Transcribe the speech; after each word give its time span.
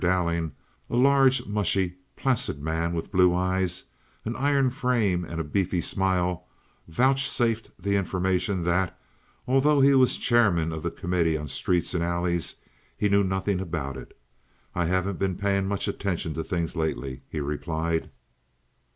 Dowling, 0.03 0.53
a 0.89 0.95
large, 0.95 1.45
mushy, 1.45 1.93
placid 2.15 2.59
man 2.59 2.95
with 2.95 3.11
blue 3.11 3.35
eyes, 3.35 3.83
an 4.25 4.35
iron 4.35 4.71
frame, 4.71 5.23
and 5.23 5.39
a 5.39 5.43
beefy 5.43 5.79
smile, 5.79 6.47
vouchsafed 6.87 7.69
the 7.77 7.95
information 7.95 8.63
that, 8.63 8.99
although 9.47 9.79
he 9.79 9.93
was 9.93 10.17
chairman 10.17 10.71
of 10.71 10.81
the 10.81 10.89
committee 10.89 11.37
on 11.37 11.47
streets 11.47 11.93
and 11.93 12.03
alleys, 12.03 12.55
he 12.97 13.09
knew 13.09 13.23
nothing 13.23 13.59
about 13.59 13.95
it. 13.95 14.17
"I 14.73 14.85
haven't 14.85 15.19
been 15.19 15.35
payin' 15.35 15.67
much 15.67 15.87
attention 15.87 16.33
to 16.33 16.43
things 16.43 16.75
lately," 16.75 17.21
he 17.29 17.39
replied. 17.39 18.09